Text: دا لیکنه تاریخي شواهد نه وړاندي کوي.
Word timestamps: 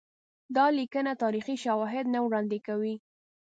دا 0.55 0.65
لیکنه 0.77 1.11
تاریخي 1.23 1.55
شواهد 1.63 2.05
نه 2.13 2.19
وړاندي 2.25 2.59
کوي. 2.67 2.95